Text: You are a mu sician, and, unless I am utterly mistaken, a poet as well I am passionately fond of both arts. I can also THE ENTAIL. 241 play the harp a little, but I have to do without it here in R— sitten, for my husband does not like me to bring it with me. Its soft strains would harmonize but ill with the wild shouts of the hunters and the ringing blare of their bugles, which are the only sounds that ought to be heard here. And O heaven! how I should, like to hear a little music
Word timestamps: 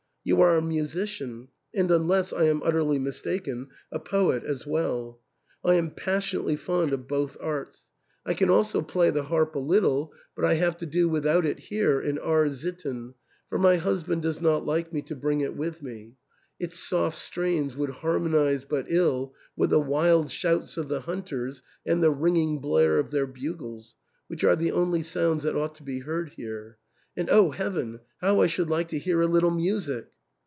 You 0.23 0.39
are 0.41 0.55
a 0.55 0.61
mu 0.61 0.83
sician, 0.83 1.47
and, 1.73 1.89
unless 1.89 2.31
I 2.31 2.43
am 2.43 2.61
utterly 2.63 2.99
mistaken, 2.99 3.69
a 3.91 3.97
poet 3.97 4.43
as 4.43 4.67
well 4.67 5.19
I 5.63 5.73
am 5.73 5.89
passionately 5.89 6.55
fond 6.57 6.93
of 6.93 7.07
both 7.07 7.37
arts. 7.41 7.89
I 8.23 8.35
can 8.35 8.47
also 8.51 8.81
THE 8.81 8.83
ENTAIL. 8.83 8.91
241 9.13 9.13
play 9.13 9.19
the 9.19 9.27
harp 9.29 9.55
a 9.55 9.57
little, 9.57 10.13
but 10.35 10.45
I 10.45 10.53
have 10.63 10.77
to 10.77 10.85
do 10.85 11.09
without 11.09 11.43
it 11.47 11.57
here 11.57 11.99
in 11.99 12.19
R— 12.19 12.47
sitten, 12.53 13.15
for 13.49 13.57
my 13.57 13.77
husband 13.77 14.21
does 14.21 14.39
not 14.39 14.63
like 14.63 14.93
me 14.93 15.01
to 15.01 15.15
bring 15.15 15.41
it 15.41 15.55
with 15.55 15.81
me. 15.81 16.13
Its 16.59 16.77
soft 16.77 17.17
strains 17.17 17.75
would 17.75 17.89
harmonize 17.89 18.63
but 18.63 18.85
ill 18.89 19.33
with 19.55 19.71
the 19.71 19.79
wild 19.79 20.29
shouts 20.29 20.77
of 20.77 20.87
the 20.87 21.01
hunters 21.01 21.63
and 21.83 22.03
the 22.03 22.11
ringing 22.11 22.59
blare 22.59 22.99
of 22.99 23.09
their 23.09 23.25
bugles, 23.25 23.95
which 24.27 24.43
are 24.43 24.55
the 24.55 24.71
only 24.71 25.01
sounds 25.01 25.41
that 25.41 25.55
ought 25.55 25.73
to 25.73 25.83
be 25.83 26.01
heard 26.01 26.29
here. 26.37 26.77
And 27.17 27.29
O 27.29 27.49
heaven! 27.49 27.99
how 28.21 28.39
I 28.39 28.47
should, 28.47 28.69
like 28.69 28.87
to 28.89 28.97
hear 28.99 29.19
a 29.19 29.27
little 29.27 29.51
music 29.51 30.07